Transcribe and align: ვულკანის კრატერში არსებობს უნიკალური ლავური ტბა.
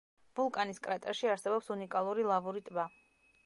ვულკანის 0.37 0.79
კრატერში 0.87 1.31
არსებობს 1.35 1.71
უნიკალური 1.77 2.29
ლავური 2.33 2.67
ტბა. 2.71 2.91